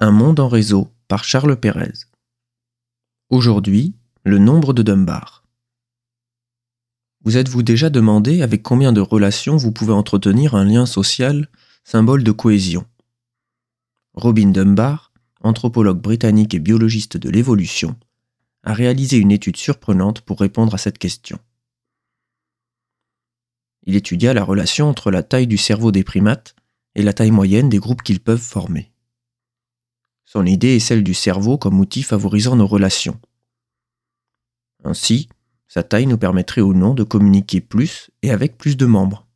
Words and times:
Un 0.00 0.12
monde 0.12 0.38
en 0.38 0.46
réseau 0.46 0.92
par 1.08 1.24
Charles 1.24 1.56
Pérez. 1.56 2.06
Aujourd'hui, 3.30 3.96
le 4.22 4.38
nombre 4.38 4.72
de 4.72 4.84
Dunbar. 4.84 5.42
Vous 7.24 7.36
êtes-vous 7.36 7.64
déjà 7.64 7.90
demandé 7.90 8.42
avec 8.42 8.62
combien 8.62 8.92
de 8.92 9.00
relations 9.00 9.56
vous 9.56 9.72
pouvez 9.72 9.92
entretenir 9.92 10.54
un 10.54 10.64
lien 10.64 10.86
social, 10.86 11.48
symbole 11.82 12.22
de 12.22 12.30
cohésion? 12.30 12.86
Robin 14.14 14.50
Dunbar, 14.50 15.12
anthropologue 15.40 16.00
britannique 16.00 16.54
et 16.54 16.60
biologiste 16.60 17.16
de 17.16 17.28
l'évolution, 17.28 17.96
a 18.62 18.74
réalisé 18.74 19.16
une 19.16 19.32
étude 19.32 19.56
surprenante 19.56 20.20
pour 20.20 20.38
répondre 20.38 20.74
à 20.74 20.78
cette 20.78 20.98
question. 20.98 21.40
Il 23.82 23.96
étudia 23.96 24.32
la 24.32 24.44
relation 24.44 24.88
entre 24.88 25.10
la 25.10 25.24
taille 25.24 25.48
du 25.48 25.58
cerveau 25.58 25.90
des 25.90 26.04
primates 26.04 26.54
et 26.94 27.02
la 27.02 27.12
taille 27.12 27.32
moyenne 27.32 27.68
des 27.68 27.78
groupes 27.78 28.04
qu'ils 28.04 28.20
peuvent 28.20 28.38
former. 28.38 28.92
Son 30.30 30.44
idée 30.44 30.76
est 30.76 30.80
celle 30.80 31.02
du 31.02 31.14
cerveau 31.14 31.56
comme 31.56 31.80
outil 31.80 32.02
favorisant 32.02 32.54
nos 32.54 32.66
relations. 32.66 33.18
Ainsi, 34.84 35.30
sa 35.68 35.82
taille 35.82 36.06
nous 36.06 36.18
permettrait 36.18 36.60
ou 36.60 36.74
non 36.74 36.92
de 36.92 37.02
communiquer 37.02 37.62
plus 37.62 38.10
et 38.20 38.30
avec 38.30 38.58
plus 38.58 38.76
de 38.76 38.84
membres. 38.84 39.26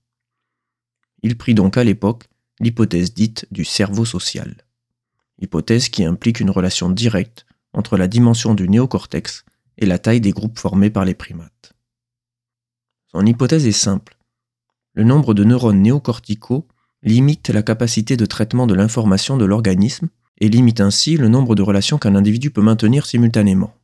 Il 1.23 1.39
prit 1.39 1.55
donc 1.55 1.79
à 1.79 1.85
l'époque 1.85 2.29
l'hypothèse 2.61 3.15
dite 3.15 3.47
du 3.51 3.65
cerveau 3.65 4.05
social, 4.05 4.67
hypothèse 5.41 5.89
qui 5.89 6.05
implique 6.05 6.41
une 6.41 6.51
relation 6.51 6.91
directe 6.91 7.47
entre 7.73 7.97
la 7.97 8.07
dimension 8.07 8.55
du 8.55 8.69
néocortex 8.69 9.47
et 9.79 9.87
la 9.87 9.99
taille 9.99 10.21
des 10.21 10.33
groupes 10.33 10.59
formés 10.59 10.91
par 10.91 11.07
les 11.07 11.15
primates. 11.15 11.73
Son 13.11 13.25
hypothèse 13.25 13.67
est 13.67 13.73
simple. 13.73 14.19
Le 14.93 15.05
nombre 15.05 15.33
de 15.33 15.43
neurones 15.43 15.81
néocorticaux 15.81 16.69
limite 17.03 17.49
la 17.49 17.62
capacité 17.62 18.19
de 18.19 18.27
traitement 18.27 18.67
de 18.67 18.75
l'information 18.75 19.39
de 19.39 19.47
l'organisme 19.47 20.11
et 20.43 20.48
limite 20.48 20.81
ainsi 20.81 21.17
le 21.17 21.29
nombre 21.29 21.55
de 21.55 21.62
relations 21.62 21.98
qu'un 21.98 22.17
individu 22.17 22.51
peut 22.51 22.62
maintenir 22.62 23.07
simultanément. 23.07 23.77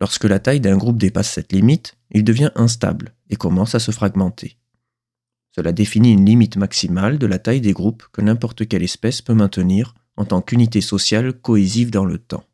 Lorsque 0.00 0.22
la 0.22 0.38
taille 0.38 0.60
d'un 0.60 0.76
groupe 0.76 0.98
dépasse 0.98 1.32
cette 1.32 1.52
limite, 1.52 1.96
il 2.12 2.22
devient 2.22 2.52
instable 2.54 3.12
et 3.28 3.34
commence 3.34 3.74
à 3.74 3.80
se 3.80 3.90
fragmenter. 3.90 4.56
Cela 5.50 5.72
définit 5.72 6.12
une 6.12 6.24
limite 6.24 6.56
maximale 6.58 7.18
de 7.18 7.26
la 7.26 7.40
taille 7.40 7.60
des 7.60 7.72
groupes 7.72 8.04
que 8.12 8.20
n'importe 8.20 8.68
quelle 8.68 8.84
espèce 8.84 9.20
peut 9.20 9.34
maintenir 9.34 9.94
en 10.16 10.24
tant 10.24 10.42
qu'unité 10.42 10.80
sociale 10.80 11.32
cohésive 11.32 11.90
dans 11.90 12.04
le 12.04 12.18
temps. 12.18 12.44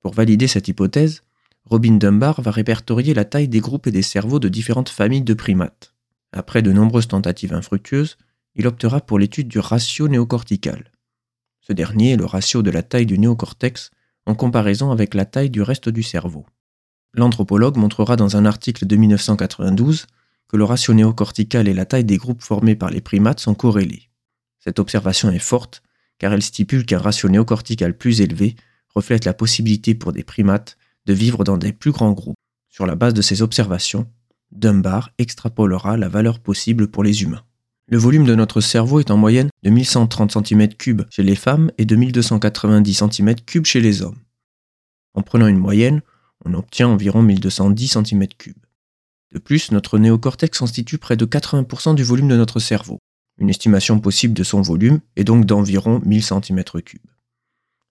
Pour 0.00 0.12
valider 0.12 0.48
cette 0.48 0.66
hypothèse, 0.66 1.22
Robin 1.66 1.94
Dunbar 1.94 2.40
va 2.40 2.50
répertorier 2.50 3.14
la 3.14 3.24
taille 3.24 3.46
des 3.46 3.60
groupes 3.60 3.86
et 3.86 3.92
des 3.92 4.02
cerveaux 4.02 4.40
de 4.40 4.48
différentes 4.48 4.88
familles 4.88 5.22
de 5.22 5.34
primates. 5.34 5.94
Après 6.32 6.60
de 6.60 6.72
nombreuses 6.72 7.06
tentatives 7.06 7.54
infructueuses, 7.54 8.16
il 8.56 8.66
optera 8.66 9.00
pour 9.00 9.20
l'étude 9.20 9.46
du 9.46 9.60
ratio 9.60 10.08
néocortical. 10.08 10.90
Ce 11.66 11.72
dernier 11.72 12.12
est 12.12 12.16
le 12.16 12.26
ratio 12.26 12.62
de 12.62 12.70
la 12.70 12.82
taille 12.82 13.06
du 13.06 13.18
néocortex 13.18 13.90
en 14.26 14.34
comparaison 14.34 14.90
avec 14.90 15.14
la 15.14 15.24
taille 15.24 15.48
du 15.48 15.62
reste 15.62 15.88
du 15.88 16.02
cerveau. 16.02 16.44
L'anthropologue 17.14 17.78
montrera 17.78 18.16
dans 18.16 18.36
un 18.36 18.44
article 18.44 18.86
de 18.86 18.96
1992 18.96 20.06
que 20.48 20.56
le 20.58 20.64
ratio 20.64 20.92
néocortical 20.92 21.66
et 21.66 21.74
la 21.74 21.86
taille 21.86 22.04
des 22.04 22.18
groupes 22.18 22.42
formés 22.42 22.76
par 22.76 22.90
les 22.90 23.00
primates 23.00 23.40
sont 23.40 23.54
corrélés. 23.54 24.10
Cette 24.58 24.78
observation 24.78 25.30
est 25.30 25.38
forte 25.38 25.82
car 26.18 26.34
elle 26.34 26.42
stipule 26.42 26.84
qu'un 26.84 26.98
ratio 26.98 27.30
néocortical 27.30 27.96
plus 27.96 28.20
élevé 28.20 28.56
reflète 28.94 29.24
la 29.24 29.34
possibilité 29.34 29.94
pour 29.94 30.12
des 30.12 30.22
primates 30.22 30.76
de 31.06 31.14
vivre 31.14 31.44
dans 31.44 31.56
des 31.56 31.72
plus 31.72 31.92
grands 31.92 32.12
groupes. 32.12 32.36
Sur 32.68 32.86
la 32.86 32.94
base 32.94 33.14
de 33.14 33.22
ces 33.22 33.40
observations, 33.40 34.06
Dunbar 34.52 35.10
extrapolera 35.18 35.96
la 35.96 36.08
valeur 36.08 36.40
possible 36.40 36.88
pour 36.88 37.02
les 37.02 37.22
humains. 37.22 37.44
Le 37.86 37.98
volume 37.98 38.24
de 38.24 38.34
notre 38.34 38.62
cerveau 38.62 39.00
est 39.00 39.10
en 39.10 39.18
moyenne 39.18 39.50
de 39.62 39.68
1130 39.68 40.36
cm3 40.36 41.04
chez 41.10 41.22
les 41.22 41.34
femmes 41.34 41.70
et 41.76 41.84
de 41.84 41.96
1290 41.96 43.02
cm3 43.02 43.64
chez 43.64 43.80
les 43.80 44.00
hommes. 44.00 44.18
En 45.12 45.20
prenant 45.20 45.48
une 45.48 45.58
moyenne, 45.58 46.00
on 46.46 46.54
obtient 46.54 46.88
environ 46.88 47.22
1210 47.22 47.96
cm3. 47.96 48.54
De 49.32 49.38
plus, 49.38 49.70
notre 49.70 49.98
néocortex 49.98 50.58
constitue 50.58 50.96
près 50.96 51.18
de 51.18 51.26
80% 51.26 51.94
du 51.94 52.04
volume 52.04 52.28
de 52.28 52.36
notre 52.36 52.58
cerveau. 52.58 53.00
Une 53.36 53.50
estimation 53.50 54.00
possible 54.00 54.32
de 54.32 54.44
son 54.44 54.62
volume 54.62 55.00
est 55.16 55.24
donc 55.24 55.44
d'environ 55.44 56.00
1000 56.06 56.22
cm3. 56.22 56.96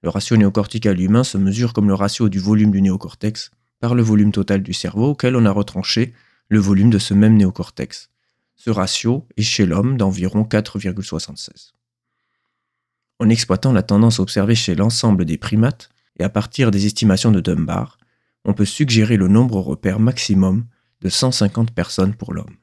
Le 0.01 0.09
ratio 0.09 0.37
néocortical 0.37 0.99
humain 0.99 1.23
se 1.23 1.37
mesure 1.37 1.71
comme 1.71 1.87
le 1.87 1.93
ratio 1.93 2.29
du 2.29 2.39
volume 2.39 2.71
du 2.71 2.81
néocortex 2.81 3.51
par 3.79 3.93
le 3.93 4.01
volume 4.01 4.31
total 4.31 4.63
du 4.63 4.73
cerveau 4.73 5.11
auquel 5.11 5.35
on 5.35 5.45
a 5.45 5.51
retranché 5.51 6.13
le 6.49 6.59
volume 6.59 6.89
de 6.89 6.99
ce 6.99 7.13
même 7.13 7.37
néocortex. 7.37 8.09
Ce 8.55 8.69
ratio 8.69 9.27
est 9.37 9.43
chez 9.43 9.65
l'homme 9.65 9.97
d'environ 9.97 10.43
4,76. 10.43 11.71
En 13.19 13.29
exploitant 13.29 13.73
la 13.73 13.83
tendance 13.83 14.19
observée 14.19 14.55
chez 14.55 14.75
l'ensemble 14.75 15.25
des 15.25 15.37
primates 15.37 15.89
et 16.19 16.23
à 16.23 16.29
partir 16.29 16.71
des 16.71 16.85
estimations 16.85 17.31
de 17.31 17.39
Dunbar, 17.39 17.97
on 18.45 18.53
peut 18.53 18.65
suggérer 18.65 19.17
le 19.17 19.27
nombre 19.27 19.57
repère 19.59 19.99
maximum 19.99 20.65
de 21.01 21.09
150 21.09 21.71
personnes 21.71 22.15
pour 22.15 22.33
l'homme. 22.33 22.57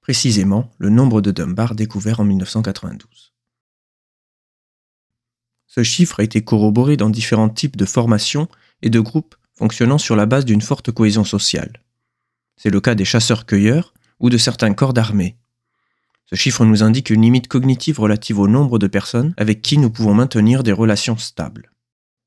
Précisément 0.00 0.70
le 0.78 0.88
nombre 0.90 1.20
de 1.20 1.30
Dunbar 1.30 1.74
découvert 1.74 2.20
en 2.20 2.24
1992. 2.24 3.32
Ce 5.66 5.84
chiffre 5.84 6.20
a 6.20 6.24
été 6.24 6.42
corroboré 6.42 6.96
dans 6.96 7.10
différents 7.10 7.48
types 7.48 7.76
de 7.76 7.84
formations 7.84 8.48
et 8.82 8.90
de 8.90 8.98
groupes 8.98 9.36
fonctionnant 9.54 9.98
sur 9.98 10.16
la 10.16 10.26
base 10.26 10.44
d'une 10.44 10.62
forte 10.62 10.90
cohésion 10.90 11.22
sociale. 11.22 11.84
C'est 12.56 12.70
le 12.70 12.80
cas 12.80 12.94
des 12.94 13.04
chasseurs-cueilleurs, 13.04 13.94
ou 14.20 14.30
de 14.30 14.38
certains 14.38 14.72
corps 14.72 14.92
d'armée. 14.92 15.36
Ce 16.26 16.36
chiffre 16.36 16.64
nous 16.64 16.84
indique 16.84 17.10
une 17.10 17.22
limite 17.22 17.48
cognitive 17.48 17.98
relative 17.98 18.38
au 18.38 18.46
nombre 18.46 18.78
de 18.78 18.86
personnes 18.86 19.34
avec 19.36 19.62
qui 19.62 19.78
nous 19.78 19.90
pouvons 19.90 20.14
maintenir 20.14 20.62
des 20.62 20.72
relations 20.72 21.16
stables. 21.16 21.72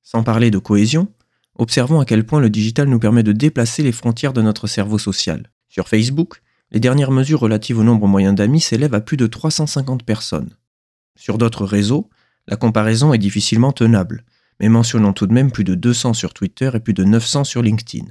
Sans 0.02 0.24
parler 0.24 0.52
de 0.52 0.58
cohésion, 0.58 1.08
observons 1.56 2.02
à 2.02 2.06
quel 2.06 2.26
point 2.26 2.42
le 2.42 2.50
digital 2.50 2.90
nous 2.90 3.00
permet 3.00 3.24
de 3.24 3.32
déplacer 3.32 3.82
les 3.82 3.94
frontières 3.94 4.34
de 4.34 4.42
notre 4.42 4.68
cerveau 4.68 4.98
social. 4.98 5.50
Sur 5.70 5.88
Facebook, 5.88 6.42
les 6.72 6.82
dernières 6.82 7.12
mesures 7.12 7.40
relatives 7.40 7.80
au 7.80 7.84
nombre 7.84 8.08
moyen 8.08 8.34
d'amis 8.34 8.60
s'élèvent 8.60 8.96
à 8.96 9.02
plus 9.02 9.16
de 9.16 9.28
350 9.28 10.04
personnes. 10.04 10.58
Sur 11.16 11.38
d'autres 11.38 11.66
réseaux, 11.66 12.10
la 12.48 12.58
comparaison 12.58 13.14
est 13.14 13.20
difficilement 13.20 13.72
tenable, 13.72 14.26
mais 14.60 14.68
mentionnons 14.68 15.14
tout 15.14 15.28
de 15.28 15.34
même 15.34 15.52
plus 15.52 15.64
de 15.64 15.76
200 15.76 16.14
sur 16.14 16.34
Twitter 16.34 16.72
et 16.74 16.80
plus 16.80 16.94
de 16.94 17.04
900 17.04 17.46
sur 17.46 17.62
LinkedIn. 17.62 18.08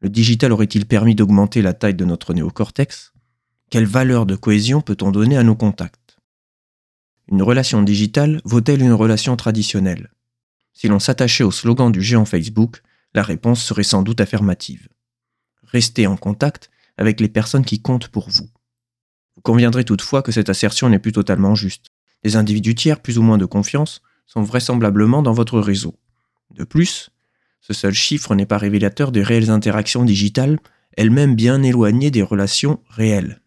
Le 0.00 0.08
digital 0.08 0.52
aurait-il 0.52 0.86
permis 0.86 1.14
d'augmenter 1.14 1.60
la 1.60 1.74
taille 1.74 1.94
de 1.94 2.06
notre 2.06 2.32
néocortex? 2.32 3.12
Quelle 3.68 3.86
valeur 3.86 4.24
de 4.24 4.34
cohésion 4.34 4.80
peut-on 4.80 5.10
donner 5.10 5.36
à 5.36 5.42
nos 5.42 5.54
contacts? 5.54 6.18
Une 7.28 7.42
relation 7.42 7.82
digitale 7.82 8.40
vaut-elle 8.44 8.80
une 8.80 8.94
relation 8.94 9.36
traditionnelle? 9.36 10.10
Si 10.72 10.88
l'on 10.88 10.98
s'attachait 10.98 11.44
au 11.44 11.50
slogan 11.50 11.92
du 11.92 12.00
géant 12.00 12.24
Facebook, 12.24 12.82
la 13.12 13.22
réponse 13.22 13.62
serait 13.62 13.82
sans 13.82 14.02
doute 14.02 14.20
affirmative. 14.20 14.88
Restez 15.64 16.06
en 16.06 16.16
contact 16.16 16.70
avec 16.96 17.20
les 17.20 17.28
personnes 17.28 17.64
qui 17.64 17.82
comptent 17.82 18.08
pour 18.08 18.30
vous. 18.30 18.48
Vous 19.36 19.42
conviendrez 19.42 19.84
toutefois 19.84 20.22
que 20.22 20.32
cette 20.32 20.48
assertion 20.48 20.88
n'est 20.88 20.98
plus 20.98 21.12
totalement 21.12 21.54
juste. 21.54 21.88
Les 22.24 22.36
individus 22.36 22.74
tiers 22.74 23.00
plus 23.00 23.18
ou 23.18 23.22
moins 23.22 23.38
de 23.38 23.44
confiance 23.44 24.00
sont 24.26 24.42
vraisemblablement 24.42 25.22
dans 25.22 25.32
votre 25.32 25.60
réseau. 25.60 25.94
De 26.54 26.64
plus, 26.64 27.10
ce 27.60 27.72
seul 27.72 27.92
chiffre 27.92 28.34
n'est 28.34 28.46
pas 28.46 28.58
révélateur 28.58 29.12
des 29.12 29.22
réelles 29.22 29.50
interactions 29.50 30.04
digitales, 30.04 30.58
elles-mêmes 30.96 31.36
bien 31.36 31.62
éloignées 31.62 32.10
des 32.10 32.22
relations 32.22 32.82
réelles. 32.88 33.42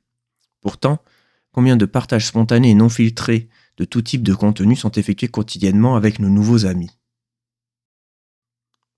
Pourtant, 0.62 1.03
combien 1.51 1.75
de 1.75 1.85
partages 1.85 2.28
spontanés 2.28 2.69
et 2.69 2.75
non 2.75 2.90
filtrés 2.90 3.50
de 3.78 3.85
tout 3.85 4.01
type 4.01 4.24
de 4.24 4.34
contenu 4.34 4.75
sont 4.75 4.91
effectués 4.91 5.28
quotidiennement 5.28 5.96
avec 5.96 6.19
nos 6.19 6.29
nouveaux 6.29 6.66
amis? 6.66 6.91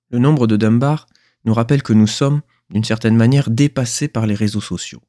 Le 0.09 0.19
nombre 0.19 0.47
de 0.47 0.57
Dunbar 0.57 1.07
nous 1.45 1.53
rappelle 1.53 1.81
que 1.81 1.93
nous 1.93 2.07
sommes, 2.07 2.41
d'une 2.69 2.83
certaine 2.83 3.15
manière, 3.15 3.49
dépassés 3.49 4.07
par 4.07 4.27
les 4.27 4.35
réseaux 4.35 4.61
sociaux. 4.61 5.01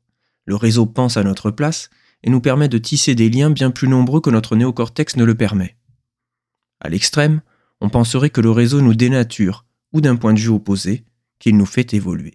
Le 0.46 0.56
réseau 0.56 0.86
pense 0.86 1.16
à 1.16 1.24
notre 1.24 1.50
place 1.50 1.90
et 2.22 2.30
nous 2.30 2.40
permet 2.40 2.68
de 2.68 2.78
tisser 2.78 3.14
des 3.14 3.28
liens 3.28 3.50
bien 3.50 3.70
plus 3.70 3.88
nombreux 3.88 4.20
que 4.20 4.30
notre 4.30 4.56
néocortex 4.56 5.16
ne 5.16 5.24
le 5.24 5.34
permet. 5.34 5.76
À 6.80 6.88
l'extrême, 6.88 7.42
on 7.80 7.90
penserait 7.90 8.30
que 8.30 8.40
le 8.40 8.50
réseau 8.50 8.80
nous 8.80 8.94
dénature 8.94 9.65
ou 9.96 10.02
d'un 10.02 10.16
point 10.16 10.34
de 10.34 10.38
vue 10.38 10.50
opposé 10.50 11.04
qu'il 11.38 11.56
nous 11.56 11.64
fait 11.64 11.94
évoluer. 11.94 12.34